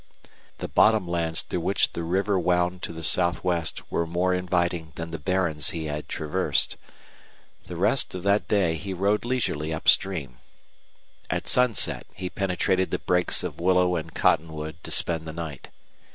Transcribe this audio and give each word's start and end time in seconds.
The 0.57 0.67
bottom 0.67 1.07
lands 1.07 1.43
through 1.43 1.59
which 1.59 1.93
the 1.93 2.01
river 2.01 2.39
wound 2.39 2.81
to 2.81 2.91
the 2.91 3.03
southwest 3.03 3.91
were 3.91 4.07
more 4.07 4.33
inviting 4.33 4.93
than 4.95 5.11
the 5.11 5.19
barrens 5.19 5.69
he 5.69 5.85
had 5.85 6.09
traversed. 6.09 6.75
The 7.67 7.75
rest 7.75 8.15
or 8.15 8.19
that 8.21 8.47
day 8.47 8.73
he 8.77 8.95
rode 8.95 9.25
leisurely 9.25 9.71
up 9.71 9.87
stream. 9.87 10.39
At 11.29 11.47
sunset 11.47 12.07
he 12.15 12.31
penetrated 12.31 12.89
the 12.89 12.97
brakes 12.97 13.43
of 13.43 13.59
willow 13.59 13.95
and 13.95 14.11
cottonwood 14.11 14.77
to 14.85 14.89
spend 14.89 15.27
the 15.27 15.33
night. 15.33 15.69